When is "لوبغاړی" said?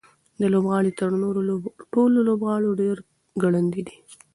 0.53-0.91